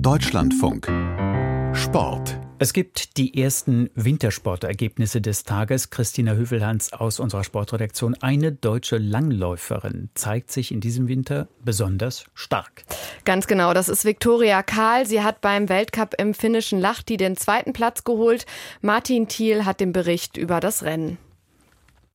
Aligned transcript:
Deutschlandfunk 0.00 0.86
Sport 1.74 2.38
es 2.60 2.72
gibt 2.72 3.16
die 3.18 3.40
ersten 3.40 3.88
Wintersportergebnisse 3.94 5.20
des 5.20 5.44
Tages. 5.44 5.90
Christina 5.90 6.32
Hövelhans 6.32 6.92
aus 6.92 7.20
unserer 7.20 7.44
Sportredaktion. 7.44 8.16
Eine 8.20 8.50
deutsche 8.50 8.98
Langläuferin 8.98 10.10
zeigt 10.14 10.50
sich 10.50 10.72
in 10.72 10.80
diesem 10.80 11.06
Winter 11.06 11.46
besonders 11.64 12.24
stark. 12.34 12.82
Ganz 13.24 13.46
genau, 13.46 13.74
das 13.74 13.88
ist 13.88 14.04
Viktoria 14.04 14.64
Kahl. 14.64 15.06
Sie 15.06 15.22
hat 15.22 15.40
beim 15.40 15.68
Weltcup 15.68 16.14
im 16.18 16.34
finnischen 16.34 16.80
Lahti 16.80 17.16
den 17.16 17.36
zweiten 17.36 17.72
Platz 17.72 18.02
geholt. 18.02 18.44
Martin 18.80 19.28
Thiel 19.28 19.64
hat 19.64 19.78
den 19.78 19.92
Bericht 19.92 20.36
über 20.36 20.58
das 20.58 20.82
Rennen. 20.82 21.16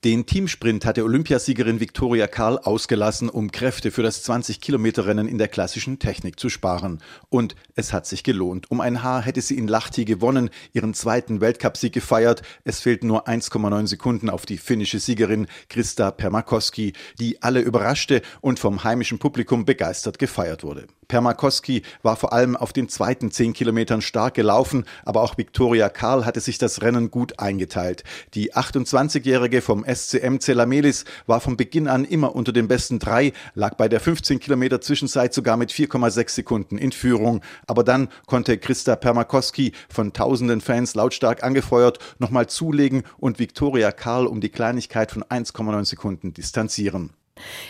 Den 0.04 0.26
Teamsprint 0.26 0.84
hatte 0.84 1.06
Olympiasiegerin 1.06 1.80
Viktoria 1.80 2.28
Karl 2.28 2.58
ausgelassen, 2.58 3.30
um 3.30 3.52
Kräfte 3.52 3.90
für 3.90 4.04
das 4.04 4.28
20-Kilometer-Rennen 4.30 5.30
in 5.30 5.38
der 5.38 5.48
klassischen 5.48 5.98
Technik 5.98 6.38
zu 6.38 6.50
sparen. 6.50 7.00
Und 7.30 7.56
es 7.76 7.94
hat 7.94 8.06
sich 8.06 8.26
gelohnt. 8.26 8.70
Um 8.70 8.82
ein 8.82 9.02
Haar 9.02 9.22
hätte 9.22 9.40
sie 9.40 9.58
in 9.58 9.70
Lahti 9.70 10.04
gewonnen, 10.04 10.50
ihren 10.74 10.94
zweiten 10.94 11.40
Weltcupsieg 11.40 11.94
gefeiert. 11.94 12.42
Es 12.66 12.82
fehlten 12.82 13.08
nur 13.08 13.30
1,9 13.30 13.88
Sekunden 13.88 14.30
auf 14.30 14.46
die 14.46 14.58
finnische 14.58 15.00
Siegerin 15.00 15.48
Krista 15.70 16.12
Permakoski, 16.12 16.92
die 17.18 17.42
alle 17.42 17.62
überraschte 17.62 18.22
und 18.42 18.60
vom 18.60 18.84
heimischen 18.84 19.20
Publikum 19.20 19.64
begeistert 19.64 20.20
gefeiert 20.20 20.66
wurde. 20.66 20.88
Permakoski 21.08 21.84
war 22.02 22.16
vor 22.16 22.34
allem 22.34 22.56
auf 22.56 22.74
den 22.74 22.90
zweiten 22.90 23.32
10 23.32 23.54
Kilometern 23.54 24.02
stark 24.02 24.34
gelaufen, 24.34 24.86
aber 25.06 25.22
auch 25.22 25.38
Viktoria 25.38 25.90
Karl 25.90 26.26
hatte 26.26 26.40
sich 26.40 26.58
das 26.58 26.82
Rennen 26.82 27.12
gut 27.12 27.40
eingeteilt. 27.40 28.04
Die 28.34 28.54
28-Jährige 28.54 29.62
vom 29.62 29.86
SCM 29.86 30.40
Zelamelis 30.40 31.06
war 31.28 31.40
von 31.40 31.58
Beginn 31.58 31.88
an 31.88 32.06
immer 32.06 32.36
unter 32.36 32.52
den 32.52 32.68
besten 32.68 33.00
drei, 33.00 33.34
lag 33.56 33.76
bei 33.76 33.88
der 33.88 34.00
15 34.00 34.40
Kilometer 34.40 34.82
Zwischenzeit 34.82 35.34
sogar 35.34 35.58
mit 35.58 35.72
4,6 35.72 36.30
Sekunden 36.30 36.78
in 36.78 36.92
Führung. 36.92 37.42
Aber 37.68 37.84
dann 37.84 38.10
konnte 38.26 38.58
Christa 38.58 38.96
Permakoski 38.96 39.74
von 39.90 40.14
tausenden 40.14 40.62
Fans 40.62 40.96
lautstark 40.96 41.44
angefeuert 41.44 42.00
nochmal 42.20 42.48
zulegen 42.48 43.04
und 43.18 43.40
Viktoria 43.40 43.92
Karl 43.92 44.28
um 44.28 44.42
die 44.42 44.50
Kleinigkeit 44.50 45.12
von 45.12 45.24
1,9 45.24 45.86
Sekunden 45.86 46.34
distanzieren. 46.34 47.12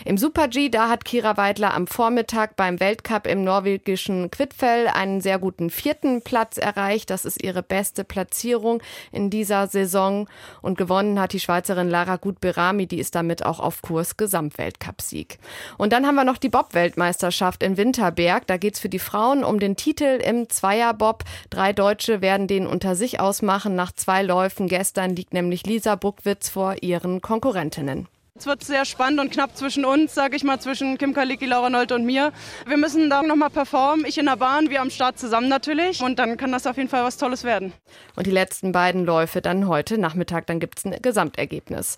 Im 0.04 0.18
Super-G, 0.18 0.68
da 0.68 0.88
hat 0.88 1.04
Kira 1.04 1.36
Weidler 1.36 1.74
am 1.74 1.86
Vormittag 1.86 2.56
beim 2.56 2.80
Weltcup 2.80 3.26
im 3.26 3.44
norwegischen 3.44 4.30
Quidfell 4.30 4.88
einen 4.88 5.20
sehr 5.20 5.38
guten 5.38 5.70
vierten 5.70 6.22
Platz 6.22 6.58
erreicht. 6.58 7.10
Das 7.10 7.24
ist 7.24 7.42
ihre 7.42 7.62
beste 7.62 8.04
Platzierung 8.04 8.82
in 9.12 9.30
dieser 9.30 9.66
Saison. 9.66 10.28
Und 10.62 10.78
gewonnen 10.78 11.20
hat 11.20 11.32
die 11.32 11.40
Schweizerin 11.40 11.88
Lara 11.88 12.16
Gut-Berami, 12.16 12.86
die 12.86 12.98
ist 12.98 13.14
damit 13.14 13.44
auch 13.44 13.60
auf 13.60 13.82
Kurs 13.82 14.16
Gesamtweltcupsieg. 14.16 15.38
Und 15.78 15.92
dann 15.92 16.06
haben 16.06 16.16
wir 16.16 16.24
noch 16.24 16.38
die 16.38 16.48
Bob-Weltmeisterschaft 16.48 17.62
in 17.62 17.76
Winterberg. 17.76 18.46
Da 18.46 18.56
geht's 18.56 18.80
für 18.80 18.88
die 18.88 18.98
Frauen 18.98 19.44
um 19.44 19.58
den 19.58 19.76
Titel 19.76 20.20
im 20.22 20.48
Zweierbob. 20.48 21.24
Drei 21.50 21.72
Deutsche 21.72 22.20
werden 22.20 22.46
den 22.46 22.66
unter 22.66 22.96
sich 22.96 23.20
ausmachen. 23.20 23.74
Nach 23.74 23.92
zwei 23.92 24.22
Läufen 24.22 24.68
gestern 24.68 25.16
liegt 25.16 25.32
nämlich 25.32 25.66
Lisa 25.66 25.94
Buckwitz 25.96 26.48
vor 26.48 26.76
ihren 26.82 27.20
Konkurrentinnen. 27.20 28.08
Es 28.36 28.46
wird 28.46 28.64
sehr 28.64 28.84
spannend 28.84 29.20
und 29.20 29.30
knapp 29.30 29.56
zwischen 29.56 29.84
uns, 29.84 30.12
sage 30.12 30.34
ich 30.34 30.42
mal, 30.42 30.58
zwischen 30.58 30.98
Kim 30.98 31.14
Kalicki, 31.14 31.46
Laura 31.46 31.70
Nolte 31.70 31.94
und 31.94 32.04
mir. 32.04 32.32
Wir 32.66 32.76
müssen 32.76 33.08
da 33.08 33.22
nochmal 33.22 33.48
performen. 33.48 34.04
Ich 34.04 34.18
in 34.18 34.26
der 34.26 34.34
Bahn, 34.36 34.70
wir 34.70 34.80
am 34.80 34.90
Start 34.90 35.20
zusammen 35.20 35.48
natürlich. 35.48 36.02
Und 36.02 36.18
dann 36.18 36.36
kann 36.36 36.50
das 36.50 36.66
auf 36.66 36.76
jeden 36.76 36.88
Fall 36.88 37.04
was 37.04 37.16
Tolles 37.16 37.44
werden. 37.44 37.72
Und 38.16 38.26
die 38.26 38.32
letzten 38.32 38.72
beiden 38.72 39.04
Läufe 39.04 39.40
dann 39.40 39.68
heute 39.68 39.98
Nachmittag, 39.98 40.48
dann 40.48 40.58
gibt 40.58 40.80
es 40.80 40.84
ein 40.84 41.00
Gesamtergebnis. 41.00 41.96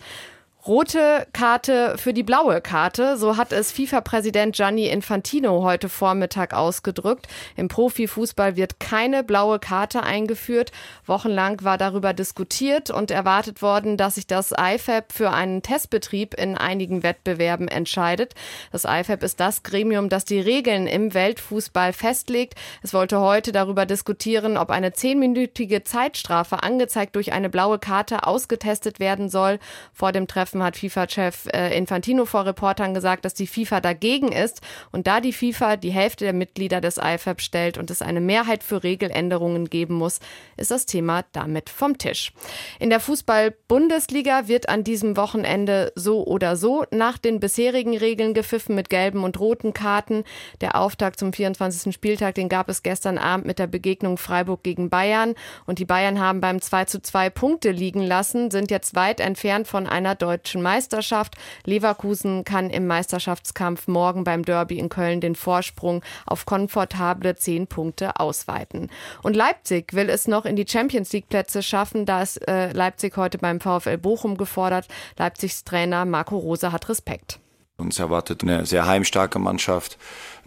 Rote 0.66 1.28
Karte 1.32 1.94
für 1.96 2.12
die 2.12 2.24
blaue 2.24 2.60
Karte, 2.60 3.16
so 3.16 3.36
hat 3.36 3.52
es 3.52 3.70
FIFA-Präsident 3.70 4.56
Gianni 4.56 4.88
Infantino 4.88 5.62
heute 5.62 5.88
Vormittag 5.88 6.54
ausgedrückt. 6.54 7.28
Im 7.54 7.68
Profifußball 7.68 8.56
wird 8.56 8.80
keine 8.80 9.22
blaue 9.22 9.60
Karte 9.60 10.02
eingeführt. 10.02 10.72
Wochenlang 11.04 11.62
war 11.62 11.78
darüber 11.78 12.12
diskutiert 12.12 12.90
und 12.90 13.12
erwartet 13.12 13.62
worden, 13.62 13.96
dass 13.96 14.16
sich 14.16 14.26
das 14.26 14.50
IFAB 14.50 15.12
für 15.12 15.30
einen 15.30 15.62
Testbetrieb 15.62 16.34
in 16.34 16.58
einigen 16.58 17.04
Wettbewerben 17.04 17.68
entscheidet. 17.68 18.34
Das 18.72 18.84
IFAB 18.84 19.22
ist 19.22 19.38
das 19.38 19.62
Gremium, 19.62 20.08
das 20.08 20.24
die 20.24 20.40
Regeln 20.40 20.88
im 20.88 21.14
Weltfußball 21.14 21.92
festlegt. 21.92 22.54
Es 22.82 22.92
wollte 22.92 23.20
heute 23.20 23.52
darüber 23.52 23.86
diskutieren, 23.86 24.56
ob 24.56 24.70
eine 24.70 24.92
zehnminütige 24.92 25.84
Zeitstrafe 25.84 26.64
angezeigt 26.64 27.14
durch 27.14 27.32
eine 27.32 27.50
blaue 27.50 27.78
Karte 27.78 28.26
ausgetestet 28.26 28.98
werden 28.98 29.28
soll. 29.28 29.60
Vor 29.92 30.10
dem 30.10 30.26
Treffen 30.26 30.55
Treffen 30.56 30.62
hat 30.62 30.76
FIFA-Chef 30.76 31.46
äh, 31.52 31.76
Infantino 31.76 32.24
vor 32.24 32.46
Reportern 32.46 32.94
gesagt, 32.94 33.24
dass 33.24 33.34
die 33.34 33.46
FIFA 33.46 33.80
dagegen 33.80 34.32
ist. 34.32 34.60
Und 34.92 35.06
da 35.06 35.20
die 35.20 35.32
FIFA 35.32 35.76
die 35.76 35.90
Hälfte 35.90 36.24
der 36.24 36.32
Mitglieder 36.32 36.80
des 36.80 36.96
IFAB 36.96 37.40
stellt 37.40 37.78
und 37.78 37.90
es 37.90 38.02
eine 38.02 38.20
Mehrheit 38.20 38.62
für 38.62 38.82
Regeländerungen 38.82 39.68
geben 39.68 39.94
muss, 39.94 40.20
ist 40.56 40.70
das 40.70 40.86
Thema 40.86 41.24
damit 41.32 41.68
vom 41.70 41.98
Tisch. 41.98 42.32
In 42.78 42.90
der 42.90 43.00
Fußball-Bundesliga 43.00 44.48
wird 44.48 44.68
an 44.68 44.84
diesem 44.84 45.16
Wochenende 45.16 45.92
so 45.94 46.24
oder 46.24 46.56
so 46.56 46.84
nach 46.90 47.18
den 47.18 47.40
bisherigen 47.40 47.96
Regeln 47.96 48.34
gepfiffen 48.34 48.74
mit 48.74 48.88
gelben 48.88 49.24
und 49.24 49.38
roten 49.38 49.72
Karten. 49.72 50.24
Der 50.60 50.76
Auftakt 50.76 51.18
zum 51.18 51.32
24. 51.32 51.94
Spieltag, 51.94 52.34
den 52.34 52.48
gab 52.48 52.68
es 52.68 52.82
gestern 52.82 53.18
Abend 53.18 53.46
mit 53.46 53.58
der 53.58 53.66
Begegnung 53.66 54.16
Freiburg 54.16 54.62
gegen 54.62 54.88
Bayern. 54.90 55.34
Und 55.66 55.78
die 55.78 55.84
Bayern 55.84 56.20
haben 56.20 56.40
beim 56.40 56.60
2 56.60 56.86
zu 56.86 57.02
2 57.02 57.30
Punkte 57.30 57.70
liegen 57.70 58.02
lassen, 58.02 58.50
sind 58.50 58.70
jetzt 58.70 58.94
weit 58.94 59.20
entfernt 59.20 59.66
von 59.66 59.86
einer 59.86 60.14
deutschen 60.14 60.45
deutschen 60.46 60.62
Meisterschaft. 60.62 61.34
Leverkusen 61.64 62.44
kann 62.44 62.70
im 62.70 62.86
Meisterschaftskampf 62.86 63.88
morgen 63.88 64.22
beim 64.22 64.44
Derby 64.44 64.78
in 64.78 64.88
Köln 64.88 65.20
den 65.20 65.34
Vorsprung 65.34 66.02
auf 66.24 66.46
komfortable 66.46 67.34
zehn 67.34 67.66
Punkte 67.66 68.20
ausweiten. 68.20 68.88
Und 69.24 69.34
Leipzig 69.34 69.92
will 69.92 70.08
es 70.08 70.28
noch 70.28 70.44
in 70.44 70.54
die 70.54 70.66
Champions 70.68 71.12
League 71.12 71.28
Plätze 71.28 71.64
schaffen. 71.64 72.06
Da 72.06 72.22
ist 72.22 72.36
äh, 72.46 72.70
Leipzig 72.72 73.16
heute 73.16 73.38
beim 73.38 73.60
VfL 73.60 73.98
Bochum 73.98 74.36
gefordert. 74.36 74.86
Leipzigs 75.18 75.64
Trainer 75.64 76.04
Marco 76.04 76.36
Rose 76.36 76.70
hat 76.70 76.88
Respekt. 76.88 77.40
Uns 77.78 77.98
erwartet 77.98 78.42
eine 78.42 78.64
sehr 78.64 78.86
heimstarke 78.86 79.38
Mannschaft, 79.38 79.98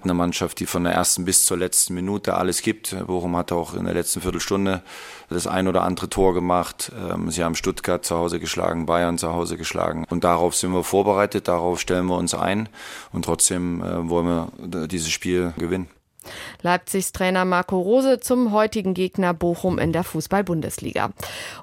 eine 0.02 0.16
Mannschaft, 0.16 0.60
die 0.60 0.66
von 0.66 0.84
der 0.84 0.94
ersten 0.94 1.26
bis 1.26 1.46
zur 1.46 1.58
letzten 1.58 1.94
Minute 1.94 2.34
alles 2.34 2.64
gibt. 2.64 2.96
Bochum 3.06 3.38
hat 3.38 3.52
auch 3.52 3.76
in 3.76 3.86
der 3.86 3.94
letzten 3.94 4.22
Viertelstunde 4.22 4.82
das 5.30 5.46
ein 5.46 5.68
oder 5.68 5.84
andere 5.84 6.10
Tor 6.10 6.34
gemacht. 6.34 6.92
Ähm, 6.98 7.30
sie 7.30 7.44
haben 7.44 7.54
Stuttgart 7.54 8.04
zu 8.04 8.18
Hause 8.18 8.40
geschlagen, 8.40 8.88
Bayern 8.88 9.20
zu 9.20 9.32
Hause 9.32 9.58
geschlagen. 9.58 10.06
Und 10.10 10.24
darauf 10.24 10.56
sind 10.56 10.72
wir 10.72 10.84
vorbereitet, 10.84 11.48
darauf 11.48 11.80
stellen 11.80 12.08
wir 12.08 12.18
uns 12.18 12.34
ein. 12.34 12.68
Und 13.14 13.26
trotzdem 13.26 13.84
äh, 13.84 14.10
wollen 14.10 14.26
wir 14.26 14.88
dieses 14.88 15.12
Spiel 15.12 15.54
gewinnen. 15.60 15.88
Leipzigs 16.62 17.14
Trainer 17.14 17.46
Marco 17.46 17.80
Rose 17.80 18.20
zum 18.20 18.52
heutigen 18.52 18.94
Gegner 18.94 19.34
Bochum 19.34 19.80
in 19.80 19.94
der 19.94 20.04
Fußball-Bundesliga. 20.04 21.12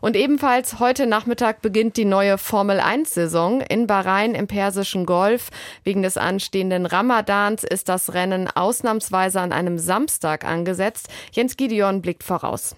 Und 0.01 0.17
ebenfalls 0.17 0.79
heute 0.79 1.07
Nachmittag 1.07 1.63
beginnt 1.63 1.97
die 1.97 2.05
neue 2.05 2.39
Formel-1-Saison 2.39 3.61
in 3.61 3.87
Bahrain 3.87 4.35
im 4.35 4.47
Persischen 4.47 5.07
Golf. 5.07 5.51
Wegen 5.85 6.03
des 6.03 6.17
anstehenden 6.17 6.87
Ramadans 6.87 7.65
ist 7.65 7.89
das 7.89 8.15
Rennen 8.15 8.49
ausnahmsweise 8.49 9.41
an 9.41 9.53
einem 9.53 9.79
Samstag 9.79 10.45
angesetzt. 10.45 11.09
Jens 11.33 11.57
Gideon 11.57 12.01
blickt 12.01 12.25
voraus. 12.25 12.77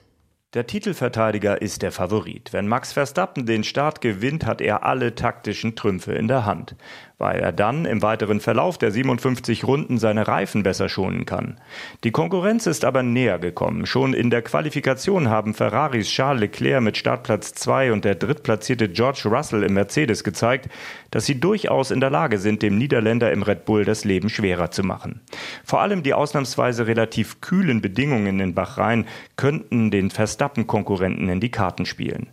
Der 0.55 0.67
Titelverteidiger 0.67 1.61
ist 1.61 1.83
der 1.83 1.93
Favorit. 1.93 2.55
Wenn 2.55 2.69
Max 2.69 2.95
Verstappen 2.95 3.45
den 3.45 3.65
Start 3.65 4.01
gewinnt, 4.01 4.47
hat 4.47 4.63
er 4.63 4.83
alle 4.83 5.15
taktischen 5.15 5.77
Trümpfe 5.77 6.15
in 6.15 6.27
der 6.27 6.47
Hand 6.47 6.75
weil 7.19 7.41
er 7.41 7.53
dann 7.53 7.85
im 7.85 8.01
weiteren 8.01 8.41
Verlauf 8.41 8.79
der 8.79 8.93
57 8.93 9.65
Runden 9.65 9.99
seine 9.99 10.29
Reifen 10.29 10.63
besser 10.63 10.89
schonen 10.89 11.27
kann. 11.27 11.61
Die 12.05 12.13
Konkurrenz 12.13 12.67
ist 12.67 12.85
aber 12.85 13.03
näher 13.03 13.41
gekommen. 13.41 13.87
Schon 13.87 14.15
in 14.15 14.31
der 14.31 14.43
Qualifikation 14.43 15.29
haben 15.29 15.53
Ferraris 15.53 16.09
Charles 16.09 16.41
Leclerc 16.41 16.81
mit 16.81 16.97
Startplatz 16.97 17.53
2 17.55 17.93
und 17.93 18.05
der 18.05 18.15
drittplatzierte 18.15 18.89
George 18.89 19.23
Russell 19.25 19.65
im 19.65 19.75
Mercedes 19.75 20.23
gezeigt, 20.23 20.69
dass 21.11 21.27
sie 21.27 21.41
durchaus 21.41 21.91
in 21.91 22.01
der 22.01 22.11
Lage 22.11 22.39
sind, 22.39 22.63
dem 22.63 22.79
Niederländer 22.79 23.33
im 23.33 23.43
Red 23.43 23.65
Bull 23.65 23.85
das 23.85 24.05
Leben 24.05 24.29
schwerer 24.29 24.71
zu 24.71 24.85
machen. 24.85 25.21
Vor 25.65 25.81
allem 25.81 26.05
die 26.05 26.15
ausnahmsweise 26.15 26.87
relativ 26.87 27.41
kühlen 27.41 27.81
Bedingungen 27.81 28.39
in 28.39 28.55
Bahrain 28.55 29.07
könnten 29.37 29.91
den 29.91 30.11
Verstappen-Konkurrenten 30.39 31.29
in 31.29 31.41
die 31.41 31.51
Karten 31.51 31.85
spielen. 31.85 32.29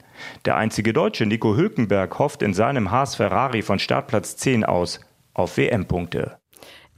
Der 0.46 0.57
einzige 0.57 0.94
Deutsche 0.94 1.25
Nico 1.25 1.57
Hülkenberg 1.57 2.19
hofft 2.19 2.44
in 2.44 2.54
seinem 2.54 2.92
Haas 2.92 3.16
Ferrari 3.16 3.63
von 3.63 3.80
Startplatz 3.80 4.38
10 4.38 4.63
aus 4.63 5.00
auf 5.34 5.57
WM-Punkte. 5.57 6.38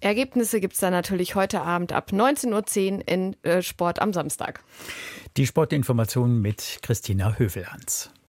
Ergebnisse 0.01 0.59
gibt 0.59 0.74
es 0.74 0.81
dann 0.81 0.92
natürlich 0.92 1.33
heute 1.33 1.62
Abend 1.62 1.94
ab 1.94 2.12
19.10 2.12 2.98
Uhr 2.98 3.07
in 3.07 3.36
äh, 3.44 3.62
Sport 3.63 4.00
am 4.00 4.13
Samstag. 4.13 4.63
Die 5.38 5.48
Sportinformationen 5.48 6.39
mit 6.42 6.80
Christina 6.83 7.39
Hövelhans. 7.39 8.12